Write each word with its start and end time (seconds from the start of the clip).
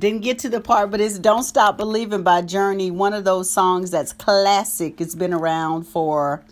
Didn't 0.00 0.22
get 0.22 0.38
to 0.38 0.48
the 0.48 0.62
part, 0.62 0.90
but 0.90 1.02
it's 1.02 1.18
Don't 1.18 1.42
Stop 1.42 1.76
Believing 1.76 2.22
by 2.22 2.40
Journey. 2.40 2.90
One 2.90 3.12
of 3.12 3.24
those 3.24 3.50
songs 3.50 3.90
that's 3.90 4.14
classic. 4.14 4.98
It's 4.98 5.14
been 5.14 5.34
around 5.34 5.82
for, 5.82 6.42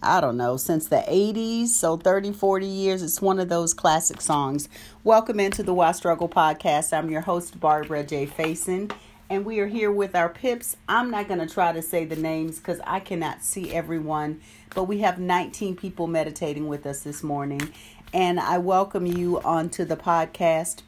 I 0.00 0.20
don't 0.20 0.36
know, 0.36 0.56
since 0.56 0.86
the 0.86 1.02
80s. 1.08 1.70
So 1.70 1.96
30, 1.96 2.30
40 2.30 2.64
years. 2.64 3.02
It's 3.02 3.20
one 3.20 3.40
of 3.40 3.48
those 3.48 3.74
classic 3.74 4.20
songs. 4.20 4.68
Welcome 5.02 5.40
into 5.40 5.64
the 5.64 5.74
Why 5.74 5.90
Struggle 5.90 6.28
podcast. 6.28 6.96
I'm 6.96 7.10
your 7.10 7.22
host, 7.22 7.58
Barbara 7.58 8.04
J. 8.04 8.28
Faison. 8.28 8.92
And 9.28 9.44
we 9.44 9.58
are 9.58 9.66
here 9.66 9.90
with 9.90 10.14
our 10.14 10.28
pips. 10.28 10.76
I'm 10.88 11.10
not 11.10 11.26
going 11.26 11.40
to 11.40 11.52
try 11.52 11.72
to 11.72 11.82
say 11.82 12.04
the 12.04 12.14
names 12.14 12.58
because 12.58 12.78
I 12.86 13.00
cannot 13.00 13.42
see 13.42 13.72
everyone. 13.72 14.40
But 14.72 14.84
we 14.84 15.00
have 15.00 15.18
19 15.18 15.74
people 15.74 16.06
meditating 16.06 16.68
with 16.68 16.86
us 16.86 17.00
this 17.00 17.24
morning. 17.24 17.72
And 18.12 18.38
I 18.38 18.58
welcome 18.58 19.04
you 19.04 19.40
onto 19.40 19.84
the 19.84 19.96
podcast. 19.96 20.82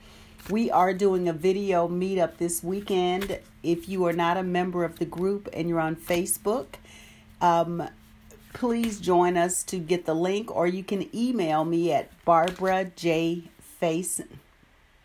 We 0.49 0.71
are 0.71 0.95
doing 0.95 1.29
a 1.29 1.33
video 1.33 1.89
meetup 1.89 2.37
this 2.37 2.63
weekend. 2.63 3.41
If 3.65 3.89
you 3.89 4.07
are 4.07 4.13
not 4.13 4.37
a 4.37 4.45
member 4.45 4.85
of 4.85 5.01
the 5.01 5.05
group 5.05 5.49
and 5.53 5.69
you're 5.69 5.81
on 5.81 5.97
Facebook, 5.97 6.67
um, 7.41 7.89
please 8.53 9.01
join 9.01 9.37
us 9.37 9.65
to 9.65 9.79
get 9.79 10.07
the 10.07 10.15
link, 10.15 10.55
or 10.55 10.69
you 10.69 10.85
can 10.85 11.15
email 11.15 11.65
me 11.65 11.93
at 11.93 12.13
Barbara 12.25 12.93
J. 12.95 13.51
Faison. 13.83 14.29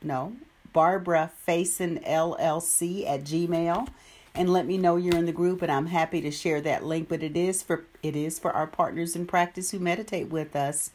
No, 0.04 0.36
Barbara 0.74 1.32
Faison 1.48 2.06
LLC 2.06 3.08
at 3.08 3.24
Gmail 3.24 3.88
and 4.36 4.54
let 4.54 4.68
me 4.68 4.78
know 4.78 4.96
you're 4.96 5.18
in 5.18 5.26
the 5.26 5.32
group 5.32 5.64
and 5.64 5.72
I'm 5.72 5.88
happy 5.88 6.22
to 6.22 6.32
share 6.32 6.62
that 6.62 6.86
link 6.86 7.10
but 7.10 7.22
it 7.22 7.36
is 7.36 7.62
for 7.62 7.86
it 8.02 8.16
is 8.16 8.40
for 8.40 8.52
our 8.52 8.68
partners 8.68 9.16
in 9.16 9.26
practice 9.26 9.72
who 9.72 9.80
meditate 9.80 10.30
with 10.30 10.56
us 10.56 10.92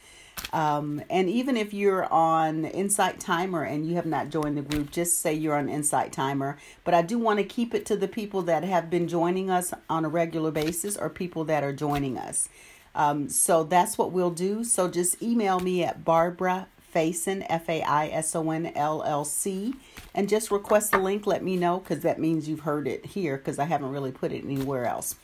um, 0.53 1.03
and 1.11 1.29
even 1.29 1.57
if 1.57 1.75
you're 1.75 2.05
on 2.13 2.65
Insight 2.65 3.21
Timer 3.21 3.63
and 3.63 3.87
you 3.87 3.97
have 3.97 4.07
not 4.07 4.31
joined 4.31 4.57
the 4.57 4.63
group, 4.63 4.91
just 4.91 5.21
say 5.21 5.35
you're 5.35 5.57
on 5.57 5.69
Insight 5.69 6.13
Timer. 6.13 6.57
But 6.85 6.95
I 6.95 7.03
do 7.03 7.19
want 7.19 7.39
to 7.39 7.45
keep 7.45 7.75
it 7.75 7.85
to 7.87 7.97
the 7.97 8.09
people 8.09 8.43
that 8.43 8.65
have 8.65 8.89
been 8.89 9.09
joining 9.09 9.51
us 9.51 9.73
on 9.89 10.05
a 10.05 10.09
regular 10.09 10.51
basis 10.51 10.97
or 10.97 11.11
people 11.11 11.45
that 11.45 11.63
are 11.65 11.73
joining 11.73 12.17
us. 12.17 12.49
Um, 12.95 13.29
so 13.29 13.65
that's 13.65 13.99
what 13.99 14.13
we'll 14.13 14.31
do. 14.31 14.65
So 14.65 14.89
just 14.89 15.23
email 15.23 15.61
me 15.61 15.85
at 15.85 16.05
Barbara 16.05 16.69
Faison, 16.95 17.45
F 17.49 17.69
A 17.69 17.83
I 17.83 18.07
S 18.07 18.35
O 18.35 18.51
N 18.51 18.73
L 18.75 19.03
L 19.03 19.25
C, 19.25 19.75
and 20.15 20.29
just 20.29 20.51
request 20.51 20.93
the 20.93 20.99
link. 20.99 21.27
Let 21.27 21.43
me 21.43 21.57
know 21.57 21.81
because 21.81 22.03
that 22.03 22.19
means 22.19 22.49
you've 22.49 22.61
heard 22.61 22.89
it 22.89 23.05
here 23.05 23.37
because 23.37 23.59
I 23.59 23.65
haven't 23.65 23.91
really 23.91 24.13
put 24.13 24.33
it 24.33 24.45
anywhere 24.45 24.87
else. 24.87 25.17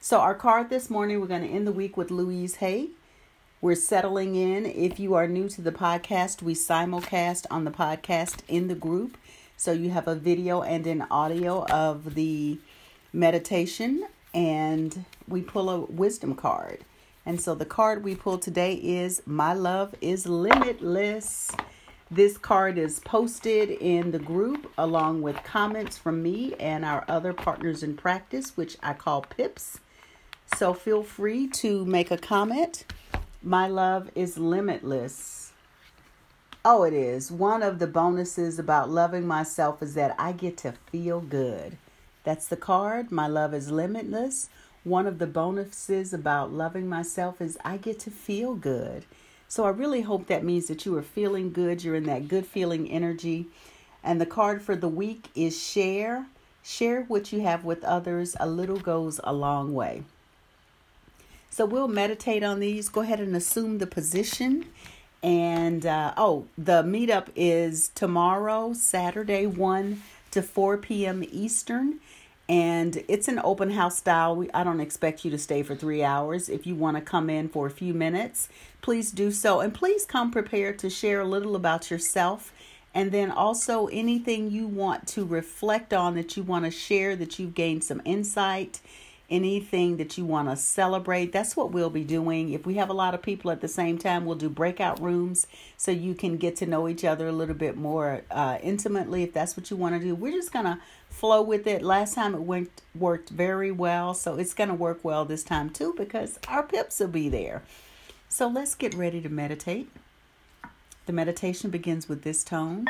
So, 0.00 0.18
our 0.18 0.34
card 0.34 0.70
this 0.70 0.90
morning, 0.90 1.20
we're 1.20 1.26
going 1.26 1.46
to 1.46 1.48
end 1.48 1.66
the 1.66 1.72
week 1.72 1.96
with 1.96 2.10
Louise 2.10 2.56
Hay. 2.56 2.88
We're 3.62 3.74
settling 3.74 4.36
in. 4.36 4.64
If 4.64 4.98
you 4.98 5.12
are 5.12 5.28
new 5.28 5.46
to 5.50 5.60
the 5.60 5.70
podcast, 5.70 6.40
we 6.40 6.54
simulcast 6.54 7.44
on 7.50 7.64
the 7.64 7.70
podcast 7.70 8.38
in 8.48 8.68
the 8.68 8.74
group. 8.74 9.18
So 9.58 9.72
you 9.72 9.90
have 9.90 10.08
a 10.08 10.14
video 10.14 10.62
and 10.62 10.86
an 10.86 11.02
audio 11.10 11.66
of 11.66 12.14
the 12.14 12.58
meditation, 13.12 14.06
and 14.32 15.04
we 15.28 15.42
pull 15.42 15.68
a 15.68 15.80
wisdom 15.80 16.36
card. 16.36 16.86
And 17.26 17.38
so 17.38 17.54
the 17.54 17.66
card 17.66 18.02
we 18.02 18.14
pull 18.14 18.38
today 18.38 18.76
is 18.76 19.20
My 19.26 19.52
Love 19.52 19.94
is 20.00 20.26
Limitless. 20.26 21.52
This 22.10 22.38
card 22.38 22.78
is 22.78 23.00
posted 23.00 23.68
in 23.68 24.10
the 24.10 24.18
group 24.18 24.72
along 24.78 25.20
with 25.20 25.36
comments 25.44 25.98
from 25.98 26.22
me 26.22 26.54
and 26.58 26.82
our 26.82 27.04
other 27.08 27.34
partners 27.34 27.82
in 27.82 27.94
practice, 27.94 28.56
which 28.56 28.78
I 28.82 28.94
call 28.94 29.20
PIPs. 29.20 29.80
So 30.56 30.72
feel 30.72 31.02
free 31.02 31.46
to 31.48 31.84
make 31.84 32.10
a 32.10 32.16
comment 32.16 32.86
my 33.42 33.66
love 33.66 34.10
is 34.14 34.36
limitless. 34.36 35.52
Oh, 36.62 36.82
it 36.82 36.92
is. 36.92 37.32
One 37.32 37.62
of 37.62 37.78
the 37.78 37.86
bonuses 37.86 38.58
about 38.58 38.90
loving 38.90 39.26
myself 39.26 39.82
is 39.82 39.94
that 39.94 40.14
I 40.18 40.32
get 40.32 40.58
to 40.58 40.72
feel 40.92 41.20
good. 41.20 41.78
That's 42.22 42.46
the 42.46 42.56
card. 42.56 43.10
My 43.10 43.26
love 43.26 43.54
is 43.54 43.70
limitless. 43.70 44.50
One 44.84 45.06
of 45.06 45.18
the 45.18 45.26
bonuses 45.26 46.12
about 46.12 46.52
loving 46.52 46.86
myself 46.86 47.40
is 47.40 47.56
I 47.64 47.78
get 47.78 47.98
to 48.00 48.10
feel 48.10 48.54
good. 48.54 49.06
So 49.48 49.64
I 49.64 49.70
really 49.70 50.02
hope 50.02 50.26
that 50.26 50.44
means 50.44 50.66
that 50.66 50.84
you 50.84 50.94
are 50.98 51.02
feeling 51.02 51.50
good. 51.50 51.82
You're 51.82 51.94
in 51.94 52.04
that 52.04 52.28
good 52.28 52.44
feeling 52.44 52.90
energy. 52.90 53.46
And 54.04 54.20
the 54.20 54.26
card 54.26 54.60
for 54.60 54.76
the 54.76 54.88
week 54.88 55.28
is 55.34 55.58
share. 55.58 56.26
Share 56.62 57.04
what 57.04 57.32
you 57.32 57.40
have 57.40 57.64
with 57.64 57.84
others. 57.84 58.36
A 58.38 58.46
little 58.46 58.78
goes 58.78 59.18
a 59.24 59.32
long 59.32 59.72
way. 59.72 60.04
So 61.50 61.66
we'll 61.66 61.88
meditate 61.88 62.44
on 62.44 62.60
these. 62.60 62.88
Go 62.88 63.00
ahead 63.00 63.20
and 63.20 63.34
assume 63.34 63.78
the 63.78 63.86
position. 63.86 64.66
And 65.22 65.84
uh, 65.84 66.14
oh, 66.16 66.46
the 66.56 66.82
meetup 66.82 67.26
is 67.34 67.90
tomorrow, 67.94 68.72
Saturday, 68.72 69.46
1 69.46 70.02
to 70.30 70.42
4 70.42 70.78
p.m. 70.78 71.24
Eastern. 71.30 71.98
And 72.48 73.04
it's 73.08 73.28
an 73.28 73.40
open 73.44 73.70
house 73.70 73.98
style. 73.98 74.34
We, 74.36 74.50
I 74.52 74.64
don't 74.64 74.80
expect 74.80 75.24
you 75.24 75.30
to 75.32 75.38
stay 75.38 75.62
for 75.62 75.74
three 75.74 76.02
hours. 76.02 76.48
If 76.48 76.66
you 76.66 76.74
want 76.74 76.96
to 76.96 77.00
come 77.00 77.28
in 77.28 77.48
for 77.48 77.66
a 77.66 77.70
few 77.70 77.94
minutes, 77.94 78.48
please 78.80 79.10
do 79.10 79.30
so. 79.30 79.60
And 79.60 79.74
please 79.74 80.04
come 80.04 80.30
prepared 80.30 80.78
to 80.80 80.90
share 80.90 81.20
a 81.20 81.26
little 81.26 81.56
about 81.56 81.90
yourself. 81.90 82.52
And 82.94 83.12
then 83.12 83.30
also 83.30 83.86
anything 83.88 84.50
you 84.50 84.66
want 84.66 85.06
to 85.08 85.24
reflect 85.24 85.92
on 85.92 86.14
that 86.14 86.36
you 86.36 86.42
want 86.42 86.64
to 86.64 86.70
share, 86.70 87.14
that 87.16 87.38
you've 87.38 87.54
gained 87.54 87.84
some 87.84 88.02
insight 88.04 88.80
anything 89.30 89.96
that 89.98 90.18
you 90.18 90.24
want 90.24 90.48
to 90.48 90.56
celebrate. 90.56 91.32
That's 91.32 91.56
what 91.56 91.70
we'll 91.70 91.90
be 91.90 92.04
doing. 92.04 92.52
If 92.52 92.66
we 92.66 92.74
have 92.74 92.90
a 92.90 92.94
lot 92.94 93.14
of 93.14 93.22
people 93.22 93.50
at 93.50 93.60
the 93.60 93.68
same 93.68 93.96
time, 93.96 94.26
we'll 94.26 94.36
do 94.36 94.48
breakout 94.48 95.00
rooms 95.00 95.46
so 95.76 95.90
you 95.92 96.14
can 96.14 96.36
get 96.36 96.56
to 96.56 96.66
know 96.66 96.88
each 96.88 97.04
other 97.04 97.28
a 97.28 97.32
little 97.32 97.54
bit 97.54 97.76
more 97.76 98.22
uh, 98.30 98.58
intimately 98.62 99.22
if 99.22 99.32
that's 99.32 99.56
what 99.56 99.70
you 99.70 99.76
want 99.76 99.94
to 99.94 100.00
do. 100.00 100.14
We're 100.14 100.32
just 100.32 100.52
going 100.52 100.64
to 100.64 100.78
flow 101.08 101.42
with 101.42 101.66
it. 101.66 101.82
Last 101.82 102.14
time 102.14 102.34
it 102.34 102.42
went, 102.42 102.82
worked 102.94 103.30
very 103.30 103.70
well, 103.70 104.14
so 104.14 104.36
it's 104.36 104.54
going 104.54 104.68
to 104.68 104.74
work 104.74 105.00
well 105.04 105.24
this 105.24 105.44
time 105.44 105.70
too 105.70 105.94
because 105.96 106.38
our 106.48 106.62
pips 106.62 106.98
will 106.98 107.08
be 107.08 107.28
there. 107.28 107.62
So 108.28 108.48
let's 108.48 108.74
get 108.74 108.94
ready 108.94 109.20
to 109.20 109.28
meditate. 109.28 109.90
The 111.06 111.12
meditation 111.12 111.70
begins 111.70 112.08
with 112.08 112.22
this 112.22 112.44
tone, 112.44 112.86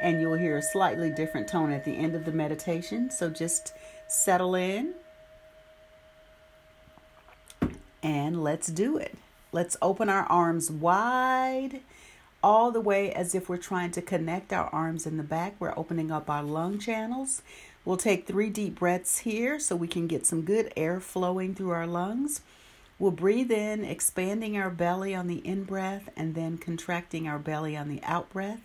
and 0.00 0.20
you'll 0.20 0.38
hear 0.38 0.56
a 0.56 0.62
slightly 0.62 1.10
different 1.10 1.48
tone 1.48 1.72
at 1.72 1.84
the 1.84 1.92
end 1.92 2.14
of 2.14 2.24
the 2.24 2.32
meditation. 2.32 3.10
So 3.10 3.28
just 3.28 3.74
settle 4.08 4.54
in 4.54 4.94
and 8.06 8.44
let's 8.44 8.68
do 8.68 8.96
it. 8.96 9.16
Let's 9.50 9.76
open 9.82 10.08
our 10.08 10.22
arms 10.26 10.70
wide, 10.70 11.80
all 12.40 12.70
the 12.70 12.80
way 12.80 13.12
as 13.12 13.34
if 13.34 13.48
we're 13.48 13.56
trying 13.56 13.90
to 13.90 14.00
connect 14.00 14.52
our 14.52 14.68
arms 14.68 15.08
in 15.08 15.16
the 15.16 15.24
back. 15.24 15.56
We're 15.58 15.76
opening 15.76 16.12
up 16.12 16.30
our 16.30 16.44
lung 16.44 16.78
channels. 16.78 17.42
We'll 17.84 17.96
take 17.96 18.24
three 18.24 18.48
deep 18.48 18.78
breaths 18.78 19.18
here 19.18 19.58
so 19.58 19.74
we 19.74 19.88
can 19.88 20.06
get 20.06 20.24
some 20.24 20.42
good 20.42 20.72
air 20.76 21.00
flowing 21.00 21.56
through 21.56 21.70
our 21.70 21.86
lungs. 21.86 22.42
We'll 22.96 23.10
breathe 23.10 23.50
in, 23.50 23.84
expanding 23.84 24.56
our 24.56 24.70
belly 24.70 25.12
on 25.12 25.26
the 25.26 25.44
in 25.44 25.64
breath 25.64 26.08
and 26.16 26.36
then 26.36 26.58
contracting 26.58 27.26
our 27.26 27.40
belly 27.40 27.76
on 27.76 27.88
the 27.88 28.00
out 28.04 28.30
breath. 28.30 28.60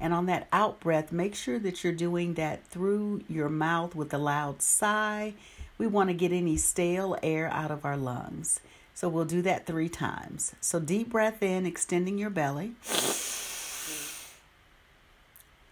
And 0.00 0.12
on 0.12 0.26
that 0.26 0.48
out 0.52 0.80
breath, 0.80 1.12
make 1.12 1.34
sure 1.34 1.58
that 1.60 1.82
you're 1.82 1.94
doing 1.94 2.34
that 2.34 2.66
through 2.66 3.22
your 3.26 3.48
mouth 3.48 3.94
with 3.94 4.12
a 4.12 4.18
loud 4.18 4.60
sigh. 4.60 5.32
We 5.78 5.86
want 5.86 6.10
to 6.10 6.14
get 6.14 6.30
any 6.30 6.58
stale 6.58 7.16
air 7.22 7.48
out 7.48 7.70
of 7.70 7.86
our 7.86 7.96
lungs. 7.96 8.60
So 8.94 9.08
we'll 9.08 9.24
do 9.24 9.42
that 9.42 9.66
three 9.66 9.88
times. 9.88 10.54
So 10.60 10.78
deep 10.78 11.10
breath 11.10 11.42
in, 11.42 11.66
extending 11.66 12.18
your 12.18 12.30
belly. 12.30 12.74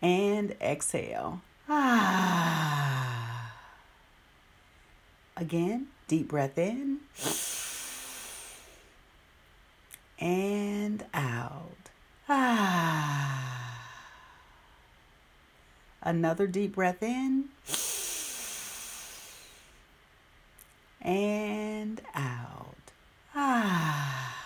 And 0.02 0.56
exhale. 0.60 1.42
Ah. 1.68 3.52
Again, 5.36 5.88
deep 6.08 6.28
breath 6.28 6.58
in. 6.58 7.00
And 10.18 11.04
out. 11.14 11.90
Ah. 12.28 13.86
Another 16.02 16.46
deep 16.46 16.74
breath 16.74 17.02
in. 17.02 17.50
And 21.00 22.00
out. 22.14 22.92
Ah. 23.34 24.36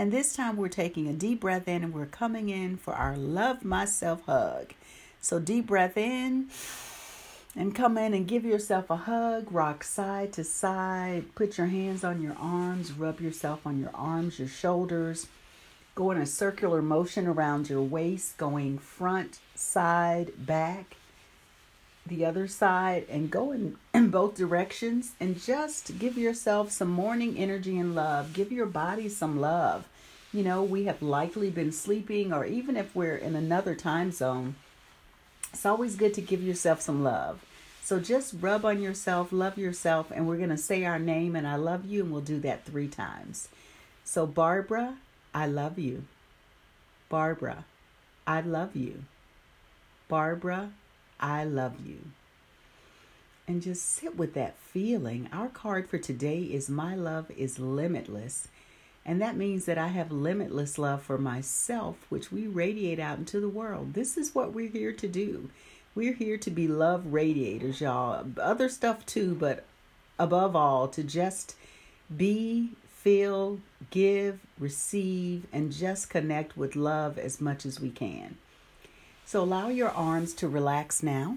And 0.00 0.10
this 0.10 0.34
time 0.34 0.56
we're 0.56 0.68
taking 0.68 1.08
a 1.08 1.12
deep 1.12 1.40
breath 1.40 1.68
in 1.68 1.84
and 1.84 1.92
we're 1.92 2.06
coming 2.06 2.48
in 2.48 2.78
for 2.78 2.94
our 2.94 3.18
love 3.18 3.66
myself 3.66 4.22
hug. 4.24 4.72
So 5.20 5.38
deep 5.38 5.66
breath 5.66 5.98
in 5.98 6.48
and 7.54 7.74
come 7.74 7.98
in 7.98 8.14
and 8.14 8.26
give 8.26 8.46
yourself 8.46 8.88
a 8.88 8.96
hug, 8.96 9.52
rock 9.52 9.84
side 9.84 10.32
to 10.32 10.42
side, 10.42 11.34
put 11.34 11.58
your 11.58 11.66
hands 11.66 12.02
on 12.02 12.22
your 12.22 12.34
arms, 12.40 12.92
rub 12.92 13.20
yourself 13.20 13.66
on 13.66 13.78
your 13.78 13.90
arms, 13.92 14.38
your 14.38 14.48
shoulders. 14.48 15.26
Go 15.94 16.10
in 16.12 16.16
a 16.16 16.24
circular 16.24 16.80
motion 16.80 17.26
around 17.26 17.68
your 17.68 17.82
waist, 17.82 18.38
going 18.38 18.78
front, 18.78 19.38
side, 19.54 20.32
back 20.38 20.96
the 22.06 22.24
other 22.24 22.48
side 22.48 23.06
and 23.10 23.30
go 23.30 23.52
in, 23.52 23.76
in 23.94 24.10
both 24.10 24.36
directions 24.36 25.12
and 25.20 25.40
just 25.40 25.98
give 25.98 26.16
yourself 26.18 26.70
some 26.70 26.88
morning 26.90 27.36
energy 27.36 27.78
and 27.78 27.94
love. 27.94 28.32
Give 28.32 28.50
your 28.50 28.66
body 28.66 29.08
some 29.08 29.40
love. 29.40 29.86
You 30.32 30.42
know, 30.42 30.62
we 30.62 30.84
have 30.84 31.02
likely 31.02 31.50
been 31.50 31.72
sleeping, 31.72 32.32
or 32.32 32.44
even 32.44 32.76
if 32.76 32.94
we're 32.94 33.16
in 33.16 33.34
another 33.36 33.74
time 33.74 34.12
zone, 34.12 34.54
It's 35.52 35.66
always 35.66 35.96
good 35.96 36.14
to 36.14 36.20
give 36.20 36.42
yourself 36.42 36.80
some 36.80 37.02
love. 37.02 37.44
So 37.82 37.98
just 37.98 38.34
rub 38.40 38.64
on 38.64 38.80
yourself, 38.80 39.32
love 39.32 39.58
yourself, 39.58 40.12
and 40.12 40.26
we're 40.28 40.36
going 40.36 40.50
to 40.50 40.56
say 40.56 40.84
our 40.84 40.98
name 40.98 41.34
and 41.34 41.46
I 41.46 41.56
love 41.56 41.84
you, 41.84 42.02
and 42.02 42.12
we'll 42.12 42.20
do 42.20 42.38
that 42.40 42.64
three 42.64 42.86
times. 42.88 43.48
So, 44.04 44.26
Barbara, 44.26 44.96
I 45.34 45.46
love 45.46 45.78
you. 45.78 46.04
Barbara, 47.08 47.64
I 48.26 48.40
love 48.42 48.76
you. 48.76 49.04
Barbara, 50.08 50.70
I 51.20 51.44
love 51.44 51.86
you. 51.86 51.98
And 53.46 53.62
just 53.62 53.84
sit 53.84 54.16
with 54.16 54.34
that 54.34 54.56
feeling. 54.58 55.28
Our 55.32 55.48
card 55.48 55.88
for 55.88 55.98
today 55.98 56.40
is 56.42 56.70
My 56.70 56.94
Love 56.94 57.30
is 57.36 57.58
Limitless. 57.58 58.48
And 59.04 59.20
that 59.20 59.36
means 59.36 59.64
that 59.64 59.78
I 59.78 59.88
have 59.88 60.12
limitless 60.12 60.78
love 60.78 61.02
for 61.02 61.18
myself, 61.18 61.96
which 62.10 62.30
we 62.30 62.46
radiate 62.46 63.00
out 63.00 63.18
into 63.18 63.40
the 63.40 63.48
world. 63.48 63.94
This 63.94 64.16
is 64.16 64.34
what 64.34 64.52
we're 64.52 64.68
here 64.68 64.92
to 64.92 65.08
do. 65.08 65.50
We're 65.94 66.12
here 66.12 66.38
to 66.38 66.50
be 66.50 66.68
love 66.68 67.12
radiators, 67.12 67.80
y'all. 67.80 68.24
Other 68.40 68.68
stuff 68.68 69.04
too, 69.06 69.34
but 69.34 69.64
above 70.18 70.54
all, 70.54 70.86
to 70.88 71.02
just 71.02 71.56
be, 72.14 72.70
feel, 72.86 73.58
give, 73.90 74.38
receive, 74.58 75.46
and 75.52 75.72
just 75.72 76.10
connect 76.10 76.56
with 76.56 76.76
love 76.76 77.18
as 77.18 77.40
much 77.40 77.66
as 77.66 77.80
we 77.80 77.90
can. 77.90 78.36
So 79.30 79.44
allow 79.44 79.68
your 79.68 79.90
arms 79.90 80.34
to 80.34 80.48
relax 80.48 81.04
now. 81.04 81.36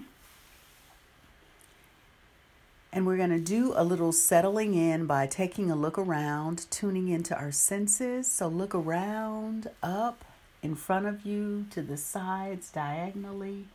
And 2.92 3.06
we're 3.06 3.16
going 3.16 3.30
to 3.30 3.38
do 3.38 3.72
a 3.76 3.84
little 3.84 4.10
settling 4.10 4.74
in 4.74 5.06
by 5.06 5.28
taking 5.28 5.70
a 5.70 5.76
look 5.76 5.96
around, 5.96 6.68
tuning 6.72 7.06
into 7.06 7.38
our 7.38 7.52
senses. 7.52 8.28
So 8.28 8.48
look 8.48 8.74
around, 8.74 9.70
up, 9.80 10.24
in 10.60 10.74
front 10.74 11.06
of 11.06 11.24
you, 11.24 11.66
to 11.70 11.82
the 11.82 11.96
sides, 11.96 12.68
diagonally 12.68 13.66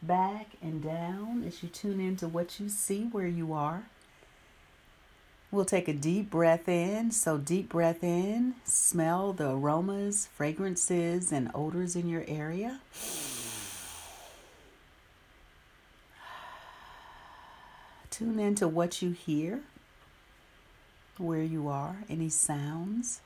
back 0.00 0.46
and 0.62 0.82
down 0.82 1.44
as 1.46 1.62
you 1.62 1.68
tune 1.68 2.00
into 2.00 2.26
what 2.26 2.58
you 2.58 2.70
see 2.70 3.02
where 3.02 3.28
you 3.28 3.52
are. 3.52 3.82
We'll 5.50 5.66
take 5.66 5.88
a 5.88 5.92
deep 5.92 6.30
breath 6.30 6.70
in. 6.70 7.10
So, 7.10 7.36
deep 7.36 7.68
breath 7.68 8.02
in, 8.02 8.54
smell 8.64 9.34
the 9.34 9.50
aromas, 9.50 10.26
fragrances, 10.34 11.32
and 11.32 11.50
odors 11.54 11.96
in 11.96 12.08
your 12.08 12.24
area. 12.26 12.80
Tune 18.18 18.40
into 18.40 18.66
what 18.66 19.00
you 19.00 19.12
hear, 19.12 19.60
where 21.18 21.42
you 21.42 21.68
are, 21.68 21.98
any 22.10 22.28
sounds. 22.28 23.20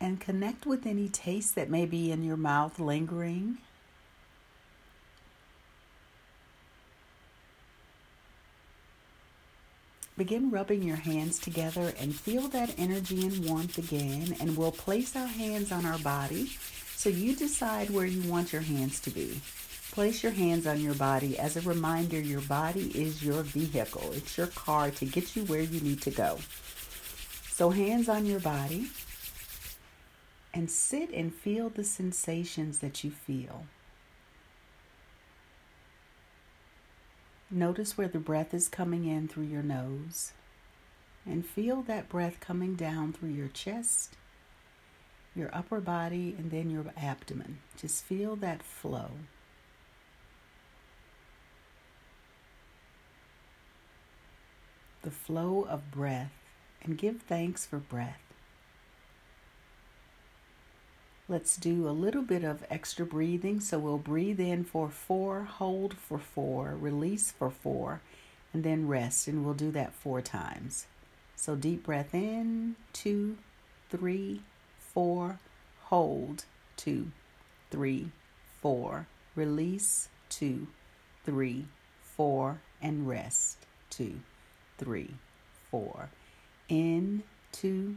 and 0.00 0.18
connect 0.20 0.66
with 0.66 0.84
any 0.84 1.08
taste 1.08 1.54
that 1.54 1.70
may 1.70 1.86
be 1.86 2.10
in 2.10 2.24
your 2.24 2.36
mouth 2.36 2.80
lingering. 2.80 3.56
Begin 10.18 10.50
rubbing 10.50 10.82
your 10.82 10.96
hands 10.96 11.38
together 11.38 11.94
and 12.00 12.12
feel 12.14 12.48
that 12.48 12.74
energy 12.76 13.24
and 13.24 13.48
warmth 13.48 13.78
again. 13.78 14.34
And 14.40 14.56
we'll 14.56 14.72
place 14.72 15.14
our 15.14 15.28
hands 15.28 15.70
on 15.70 15.86
our 15.86 15.98
body. 16.00 16.48
So 16.96 17.08
you 17.08 17.36
decide 17.36 17.88
where 17.88 18.04
you 18.04 18.28
want 18.28 18.52
your 18.52 18.62
hands 18.62 18.98
to 19.00 19.10
be. 19.10 19.40
Place 19.92 20.22
your 20.22 20.32
hands 20.32 20.66
on 20.66 20.80
your 20.80 20.94
body. 20.94 21.38
As 21.38 21.58
a 21.58 21.60
reminder, 21.60 22.18
your 22.18 22.40
body 22.40 22.90
is 22.98 23.22
your 23.22 23.42
vehicle, 23.42 24.10
it's 24.14 24.38
your 24.38 24.46
car 24.46 24.90
to 24.90 25.04
get 25.04 25.36
you 25.36 25.44
where 25.44 25.60
you 25.60 25.80
need 25.80 26.00
to 26.02 26.10
go. 26.10 26.38
So, 27.50 27.68
hands 27.68 28.08
on 28.08 28.24
your 28.24 28.40
body 28.40 28.86
and 30.54 30.70
sit 30.70 31.10
and 31.10 31.34
feel 31.34 31.68
the 31.68 31.84
sensations 31.84 32.78
that 32.78 33.04
you 33.04 33.10
feel. 33.10 33.66
Notice 37.50 37.98
where 37.98 38.08
the 38.08 38.18
breath 38.18 38.54
is 38.54 38.68
coming 38.68 39.04
in 39.04 39.28
through 39.28 39.44
your 39.44 39.62
nose 39.62 40.32
and 41.26 41.44
feel 41.44 41.82
that 41.82 42.08
breath 42.08 42.40
coming 42.40 42.76
down 42.76 43.12
through 43.12 43.28
your 43.28 43.48
chest, 43.48 44.16
your 45.36 45.54
upper 45.54 45.82
body, 45.82 46.34
and 46.38 46.50
then 46.50 46.70
your 46.70 46.86
abdomen. 46.96 47.58
Just 47.76 48.04
feel 48.04 48.36
that 48.36 48.62
flow. 48.62 49.10
The 55.02 55.10
flow 55.10 55.66
of 55.68 55.90
breath 55.90 56.32
and 56.82 56.96
give 56.96 57.22
thanks 57.22 57.66
for 57.66 57.78
breath. 57.78 58.20
Let's 61.28 61.56
do 61.56 61.88
a 61.88 61.90
little 61.90 62.22
bit 62.22 62.44
of 62.44 62.64
extra 62.70 63.06
breathing. 63.06 63.60
So 63.60 63.78
we'll 63.78 63.98
breathe 63.98 64.40
in 64.40 64.64
for 64.64 64.88
four, 64.88 65.44
hold 65.44 65.94
for 65.94 66.18
four, 66.18 66.76
release 66.78 67.32
for 67.32 67.50
four, 67.50 68.00
and 68.52 68.64
then 68.64 68.86
rest. 68.86 69.28
And 69.28 69.44
we'll 69.44 69.54
do 69.54 69.70
that 69.72 69.92
four 69.92 70.20
times. 70.20 70.86
So 71.36 71.56
deep 71.56 71.84
breath 71.84 72.14
in, 72.14 72.76
two, 72.92 73.38
three, 73.90 74.42
four, 74.78 75.38
hold, 75.84 76.44
two, 76.76 77.10
three, 77.70 78.10
four, 78.60 79.06
release, 79.34 80.08
two, 80.28 80.66
three, 81.24 81.66
four, 82.00 82.60
and 82.80 83.08
rest, 83.08 83.58
two, 83.90 84.20
three, 84.82 85.14
four. 85.70 86.08
In, 86.68 87.22
two, 87.52 87.96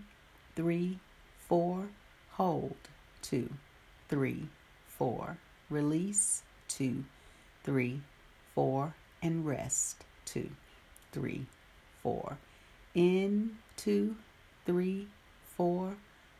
three, 0.56 1.00
four, 1.48 1.88
hold 2.32 2.76
two, 3.24 3.50
three, 4.08 4.48
four. 4.88 5.38
Release, 5.72 6.44
two, 6.68 7.04
three, 7.64 8.02
four, 8.54 8.94
and 9.24 9.48
rest, 9.48 10.04
two, 10.26 10.52
three, 11.12 11.48
four. 12.04 12.38
In, 12.94 13.58
two, 13.78 14.16
three, 14.68 15.08
four. 15.58 15.96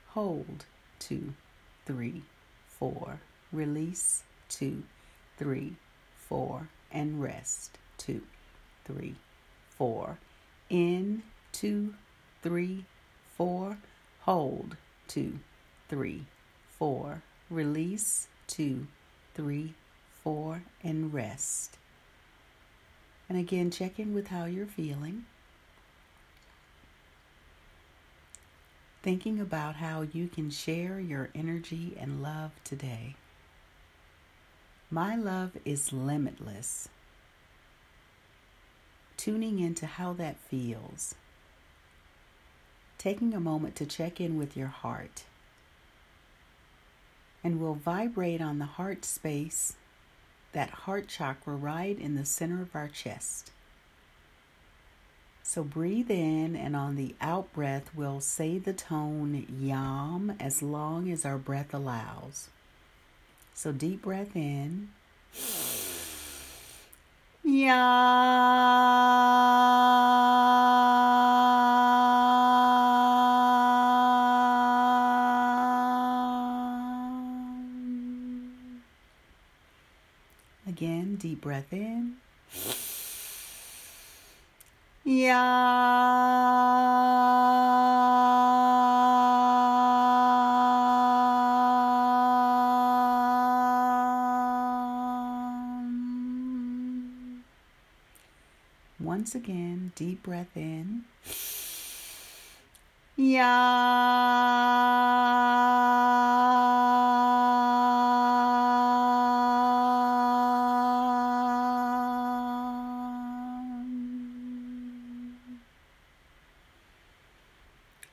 Hold, 0.10 0.66
two, 1.00 1.34
three, 1.88 2.22
four. 2.68 3.20
Release, 3.52 4.22
two, 4.48 4.84
three, 5.38 5.74
four, 6.16 6.70
and 6.92 7.20
rest, 7.20 7.80
two, 7.98 8.22
three, 8.84 9.16
four. 9.70 10.20
In, 10.70 11.24
two, 11.52 11.94
three, 12.42 12.86
four. 13.38 13.78
Hold, 14.22 14.78
two, 15.08 15.40
three, 15.90 16.26
four. 16.68 17.22
Release, 17.50 18.28
two, 18.48 18.88
three, 19.34 19.74
four, 20.24 20.64
and 20.84 21.14
rest. 21.14 21.78
And 23.30 23.38
again, 23.38 23.72
check 23.72 24.00
in 24.00 24.14
with 24.14 24.28
how 24.28 24.46
you're 24.46 24.66
feeling. 24.66 25.26
Thinking 29.04 29.40
about 29.40 29.76
how 29.76 30.02
you 30.02 30.28
can 30.28 30.50
share 30.50 31.00
your 31.00 31.30
energy 31.36 31.96
and 32.00 32.24
love 32.24 32.52
today. 32.64 33.16
My 34.90 35.16
love 35.16 35.52
is 35.64 35.94
limitless. 35.94 36.90
Tuning 39.26 39.58
into 39.58 39.88
how 39.88 40.14
that 40.14 40.38
feels. 40.38 41.16
Taking 43.00 43.34
a 43.34 43.40
moment 43.40 43.76
to 43.78 43.86
check 43.88 44.22
in 44.22 44.38
with 44.38 44.56
your 44.56 44.68
heart 44.68 45.24
and 47.44 47.60
we'll 47.60 47.74
vibrate 47.74 48.40
on 48.40 48.60
the 48.60 48.66
heart 48.66 49.04
space, 49.04 49.74
that 50.52 50.70
heart 50.70 51.08
chakra 51.08 51.56
right 51.56 51.98
in 51.98 52.14
the 52.14 52.24
center 52.24 52.62
of 52.62 52.76
our 52.76 52.88
chest. 52.88 53.50
So 55.42 55.64
breathe 55.64 56.12
in, 56.12 56.56
and 56.56 56.76
on 56.76 56.96
the 56.96 57.16
out 57.20 57.52
breath, 57.52 57.90
we'll 57.96 58.22
say 58.22 58.60
the 58.60 58.74
tone 58.74 59.48
yam 59.60 60.36
as 60.40 60.62
long 60.62 61.12
as 61.12 61.26
our 61.26 61.40
breath 61.40 61.74
allows. 61.74 62.50
So 63.56 63.72
deep 63.72 64.04
breath 64.04 64.36
in. 64.36 64.90
Yam. 67.48 67.76
Again, 80.68 81.16
deep 81.18 81.42
breath 81.42 81.72
in. 81.72 82.16
Yeah. 85.04 86.95
once 99.16 99.34
again, 99.34 99.94
deep 99.96 100.22
breath 100.24 100.58
in. 100.58 101.06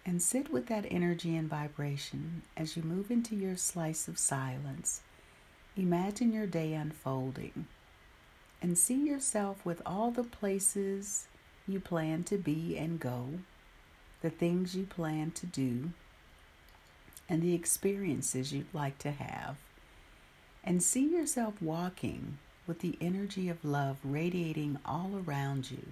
And 0.06 0.22
sit 0.22 0.52
with 0.52 0.66
that 0.68 0.86
energy 0.88 1.34
and 1.34 1.50
vibration 1.50 2.42
as 2.56 2.76
you 2.76 2.84
move 2.84 3.10
into 3.10 3.34
your 3.34 3.56
slice 3.56 4.06
of 4.06 4.18
silence. 4.18 5.00
Imagine 5.76 6.32
your 6.32 6.46
day 6.46 6.74
unfolding 6.74 7.66
and 8.62 8.78
see 8.78 9.06
yourself 9.06 9.66
with 9.66 9.82
all 9.84 10.12
the 10.12 10.22
places 10.22 11.26
you 11.66 11.80
plan 11.80 12.22
to 12.22 12.38
be 12.38 12.78
and 12.78 13.00
go, 13.00 13.40
the 14.22 14.30
things 14.30 14.76
you 14.76 14.84
plan 14.84 15.32
to 15.32 15.46
do, 15.46 15.90
and 17.28 17.42
the 17.42 17.54
experiences 17.54 18.52
you'd 18.52 18.72
like 18.72 18.98
to 18.98 19.10
have. 19.10 19.56
And 20.62 20.80
see 20.80 21.12
yourself 21.12 21.60
walking 21.60 22.38
with 22.68 22.78
the 22.78 22.96
energy 23.00 23.48
of 23.48 23.64
love 23.64 23.96
radiating 24.04 24.78
all 24.86 25.20
around 25.26 25.72
you. 25.72 25.88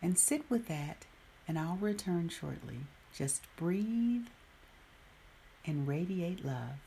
And 0.00 0.18
sit 0.18 0.48
with 0.48 0.66
that, 0.68 1.04
and 1.46 1.58
I'll 1.58 1.76
return 1.76 2.30
shortly. 2.30 2.78
Just 3.14 3.42
breathe 3.56 4.28
and 5.66 5.86
radiate 5.86 6.42
love. 6.42 6.78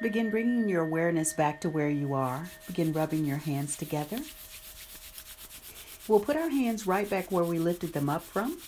Begin 0.00 0.28
bringing 0.28 0.68
your 0.68 0.82
awareness 0.82 1.32
back 1.32 1.60
to 1.62 1.70
where 1.70 1.88
you 1.88 2.12
are. 2.12 2.46
Begin 2.66 2.92
rubbing 2.92 3.24
your 3.24 3.38
hands 3.38 3.76
together. 3.76 4.18
We'll 6.06 6.20
put 6.20 6.36
our 6.36 6.50
hands 6.50 6.86
right 6.86 7.08
back 7.08 7.32
where 7.32 7.44
we 7.44 7.58
lifted 7.58 7.94
them 7.94 8.10
up 8.10 8.22
from. 8.22 8.58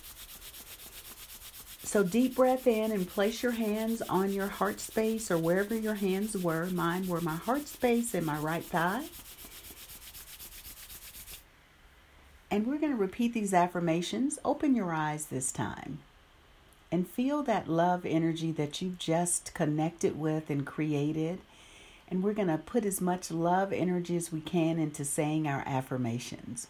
So, 1.83 2.03
deep 2.03 2.35
breath 2.35 2.67
in 2.67 2.91
and 2.91 3.07
place 3.07 3.41
your 3.41 3.51
hands 3.51 4.01
on 4.01 4.31
your 4.31 4.47
heart 4.47 4.79
space 4.79 5.31
or 5.31 5.37
wherever 5.37 5.75
your 5.75 5.95
hands 5.95 6.37
were. 6.37 6.65
Mine 6.67 7.07
were 7.07 7.21
my 7.21 7.35
heart 7.35 7.67
space 7.67 8.13
and 8.13 8.25
my 8.25 8.37
right 8.37 8.63
thigh. 8.63 9.05
And 12.51 12.65
we're 12.65 12.79
going 12.79 12.91
to 12.91 12.97
repeat 12.97 13.33
these 13.33 13.53
affirmations. 13.53 14.39
Open 14.43 14.75
your 14.75 14.91
eyes 14.91 15.27
this 15.27 15.51
time 15.51 15.99
and 16.91 17.07
feel 17.07 17.43
that 17.43 17.67
love 17.67 18.05
energy 18.05 18.51
that 18.51 18.81
you've 18.81 18.97
just 18.97 19.53
connected 19.53 20.19
with 20.19 20.49
and 20.49 20.65
created. 20.65 21.39
And 22.07 22.23
we're 22.23 22.33
going 22.33 22.47
to 22.47 22.57
put 22.57 22.85
as 22.85 22.99
much 22.99 23.29
love 23.29 23.71
energy 23.71 24.15
as 24.15 24.31
we 24.31 24.41
can 24.41 24.79
into 24.79 25.05
saying 25.05 25.47
our 25.47 25.63
affirmations. 25.65 26.67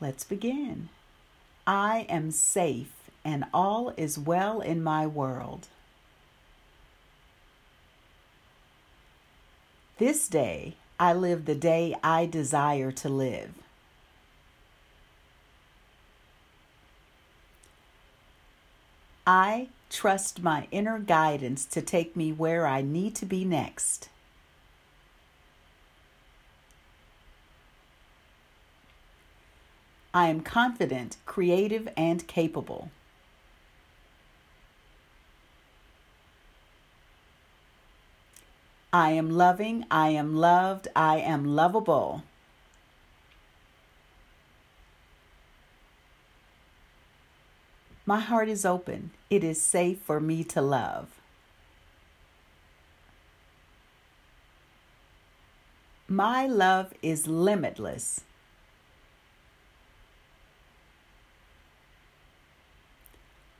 Let's 0.00 0.24
begin. 0.24 0.90
I 1.66 2.06
am 2.08 2.30
safe 2.30 2.92
and 3.24 3.44
all 3.54 3.94
is 3.96 4.18
well 4.18 4.60
in 4.60 4.82
my 4.82 5.06
world. 5.06 5.68
This 9.98 10.26
day 10.26 10.74
I 10.98 11.12
live 11.12 11.44
the 11.44 11.54
day 11.54 11.94
I 12.02 12.26
desire 12.26 12.90
to 12.92 13.08
live. 13.08 13.61
I 19.26 19.68
trust 19.88 20.42
my 20.42 20.66
inner 20.70 20.98
guidance 20.98 21.64
to 21.66 21.82
take 21.82 22.16
me 22.16 22.32
where 22.32 22.66
I 22.66 22.82
need 22.82 23.14
to 23.16 23.26
be 23.26 23.44
next. 23.44 24.08
I 30.14 30.28
am 30.28 30.40
confident, 30.40 31.16
creative, 31.24 31.88
and 31.96 32.26
capable. 32.26 32.90
I 38.92 39.12
am 39.12 39.30
loving, 39.30 39.86
I 39.90 40.10
am 40.10 40.36
loved, 40.36 40.88
I 40.94 41.18
am 41.18 41.46
lovable. 41.56 42.24
My 48.04 48.18
heart 48.18 48.48
is 48.48 48.64
open. 48.64 49.10
It 49.30 49.44
is 49.44 49.60
safe 49.60 49.98
for 50.00 50.20
me 50.20 50.42
to 50.44 50.60
love. 50.60 51.08
My 56.08 56.46
love 56.46 56.92
is 57.00 57.26
limitless. 57.28 58.22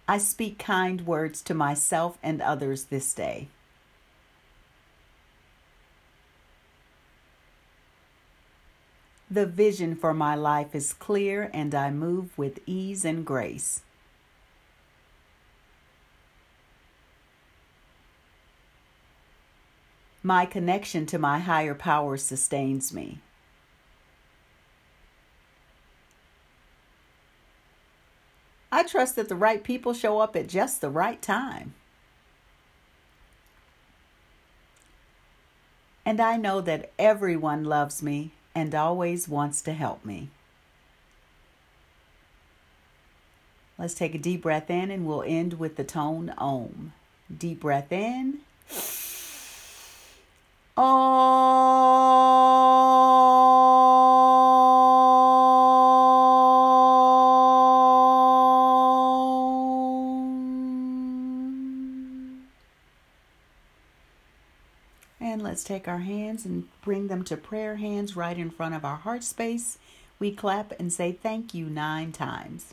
I 0.09 0.19
speak 0.19 0.59
kind 0.59 1.07
words 1.07 1.41
to 1.43 1.55
myself 1.55 2.19
and 2.23 2.43
others 2.43 2.85
this 2.85 3.15
day. 3.15 3.49
The 9.31 9.47
vision 9.47 9.95
for 9.97 10.13
my 10.13 10.35
life 10.35 10.75
is 10.75 10.93
clear 10.93 11.49
and 11.55 11.75
I 11.75 11.91
move 11.91 12.37
with 12.37 12.59
ease 12.67 13.07
and 13.07 13.25
grace. 13.25 13.81
My 20.23 20.47
connection 20.47 21.07
to 21.07 21.19
my 21.19 21.41
higher 21.41 21.75
power 21.75 22.17
sustains 22.17 22.93
me. 22.93 23.19
I 28.71 28.85
trust 28.85 29.17
that 29.17 29.29
the 29.29 29.35
right 29.35 29.63
people 29.63 29.93
show 29.93 30.21
up 30.21 30.35
at 30.37 30.49
just 30.49 30.81
the 30.81 30.91
right 30.91 31.21
time. 31.21 31.75
And 36.07 36.21
I 36.21 36.37
know 36.37 36.61
that 36.61 36.91
everyone 36.99 37.65
loves 37.65 38.03
me 38.03 38.33
and 38.55 38.75
always 38.75 39.29
wants 39.29 39.61
to 39.63 39.73
help 39.73 40.05
me. 40.05 40.31
Let's 43.79 43.95
take 43.95 44.15
a 44.15 44.19
deep 44.19 44.43
breath 44.43 44.71
in 44.71 44.91
and 44.91 45.07
we'll 45.07 45.25
end 45.27 45.55
with 45.55 45.77
the 45.77 45.85
tone 45.85 46.33
Om. 46.39 46.93
Deep 47.37 47.61
breath 47.61 47.93
in. 47.93 48.41
And 50.75 50.87
let's 65.43 65.63
take 65.63 65.87
our 65.87 65.99
hands 65.99 66.47
and 66.47 66.69
bring 66.83 67.09
them 67.09 67.23
to 67.25 67.37
prayer 67.37 67.77
hands 67.77 68.17
right 68.17 68.39
in 68.39 68.49
front 68.49 68.75
of 68.75 68.83
our 68.85 68.97
heart 68.97 69.25
space. 69.25 69.77
We 70.19 70.33
clap 70.33 70.73
and 70.81 70.91
say 70.91 71.13
thank 71.13 71.53
you 71.53 71.67
nine 71.67 72.13
times. 72.13 72.73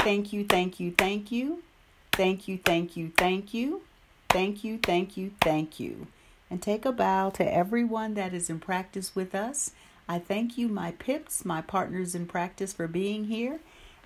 Thank 0.00 0.32
you, 0.32 0.44
thank 0.44 0.80
you, 0.80 0.92
thank 0.98 1.30
you. 1.30 1.62
Thank 2.10 2.48
you, 2.48 2.58
thank 2.58 2.96
you, 2.96 3.12
thank 3.16 3.54
you. 3.54 3.82
Thank 4.28 4.64
you, 4.64 4.78
thank 4.78 5.16
you, 5.16 5.30
thank 5.40 5.78
you 5.78 6.08
and 6.52 6.60
take 6.60 6.84
a 6.84 6.92
bow 6.92 7.30
to 7.30 7.50
everyone 7.50 8.12
that 8.12 8.34
is 8.34 8.50
in 8.50 8.60
practice 8.60 9.16
with 9.16 9.34
us. 9.34 9.72
I 10.06 10.18
thank 10.18 10.58
you, 10.58 10.68
my 10.68 10.90
pips, 10.90 11.46
my 11.46 11.62
partners 11.62 12.14
in 12.14 12.26
practice, 12.26 12.74
for 12.74 12.86
being 12.86 13.24
here. 13.24 13.60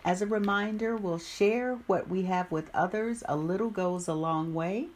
As 0.05 0.23
a 0.23 0.27
reminder, 0.27 0.97
we'll 0.97 1.19
share 1.19 1.81
what 1.89 2.09
we 2.09 2.23
have 2.27 2.53
with 2.53 2.71
others. 2.73 3.25
A 3.29 3.37
little 3.37 3.71
goes 3.71 4.07
a 4.07 4.15
long 4.15 4.55
way. 4.55 4.87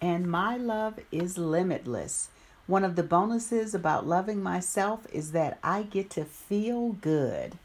And 0.00 0.30
my 0.30 0.56
love 0.56 0.98
is 1.12 1.36
limitless. 1.36 2.30
One 2.66 2.84
of 2.84 2.96
the 2.96 3.02
bonuses 3.02 3.74
about 3.74 4.06
loving 4.06 4.42
myself 4.42 5.06
is 5.12 5.32
that 5.32 5.58
I 5.62 5.82
get 5.82 6.08
to 6.12 6.24
feel 6.24 6.92
good. 6.92 7.58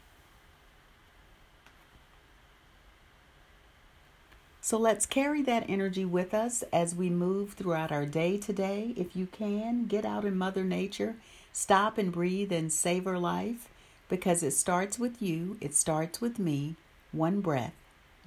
So 4.68 4.76
let's 4.76 5.06
carry 5.06 5.40
that 5.44 5.64
energy 5.66 6.04
with 6.04 6.34
us 6.34 6.62
as 6.74 6.94
we 6.94 7.08
move 7.08 7.54
throughout 7.54 7.90
our 7.90 8.04
day 8.04 8.36
today. 8.36 8.92
If 8.98 9.16
you 9.16 9.24
can, 9.24 9.86
get 9.86 10.04
out 10.04 10.26
in 10.26 10.36
Mother 10.36 10.62
Nature, 10.62 11.16
stop 11.54 11.96
and 11.96 12.12
breathe 12.12 12.52
and 12.52 12.70
savor 12.70 13.18
life 13.18 13.70
because 14.10 14.42
it 14.42 14.50
starts 14.50 14.98
with 14.98 15.22
you, 15.22 15.56
it 15.62 15.74
starts 15.74 16.20
with 16.20 16.38
me. 16.38 16.76
One 17.12 17.40
breath, 17.40 17.72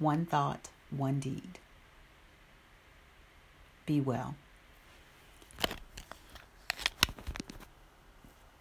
one 0.00 0.26
thought, 0.26 0.70
one 0.90 1.20
deed. 1.20 1.60
Be 3.86 4.00
well. 4.00 4.34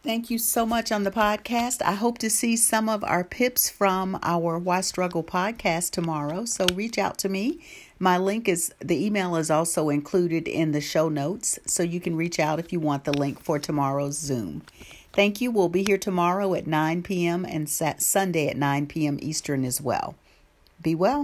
Thank 0.04 0.32
you 0.32 0.40
so 0.40 0.66
much 0.66 0.92
on 0.92 1.04
the 1.04 1.12
podcast. 1.12 1.84
I 1.84 1.92
hope 1.92 2.18
to 2.20 2.30
see 2.32 2.56
some 2.56 2.90
of 2.90 3.04
our 3.04 3.24
pips 3.24 3.70
from 3.70 4.18
our 4.24 4.58
Why 4.58 4.82
Struggle 4.82 5.24
podcast 5.24 5.92
tomorrow. 5.92 6.46
So 6.46 6.66
reach 6.74 6.98
out 6.98 7.20
to 7.20 7.30
me. 7.30 7.60
My 8.00 8.18
link 8.18 8.50
is 8.50 8.74
the 8.80 9.06
email 9.06 9.36
is 9.36 9.52
also 9.52 9.90
included 9.90 10.48
in 10.48 10.72
the 10.72 10.82
show 10.82 11.08
notes. 11.08 11.60
So 11.68 11.84
you 11.84 12.00
can 12.00 12.16
reach 12.16 12.40
out 12.40 12.58
if 12.58 12.74
you 12.74 12.80
want 12.80 13.04
the 13.04 13.14
link 13.16 13.40
for 13.44 13.60
tomorrow's 13.60 14.18
Zoom. 14.18 14.64
Thank 15.14 15.40
you. 15.40 15.52
We'll 15.52 15.70
be 15.70 15.84
here 15.84 16.00
tomorrow 16.00 16.56
at 16.56 16.66
9 16.66 17.04
p.m. 17.04 17.46
and 17.46 17.70
Sunday 17.70 18.48
at 18.48 18.58
9 18.58 18.88
p.m. 18.88 19.20
Eastern 19.22 19.64
as 19.64 19.80
well. 19.80 20.16
Be 20.82 20.96
well. 20.96 21.20